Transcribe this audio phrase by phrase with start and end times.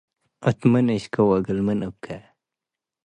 [0.49, 2.05] እት ምን እሽኬ ወእግል ምን እብኬ።